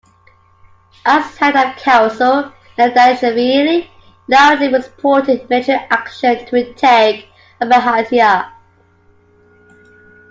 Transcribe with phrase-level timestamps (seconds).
[1.05, 3.87] As head of the Council, Nadareishvili
[4.29, 7.27] loudly supported military action to retake
[7.61, 8.51] Abkhazia.